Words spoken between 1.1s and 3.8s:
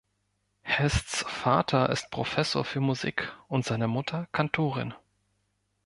Vater ist Professor für Musik und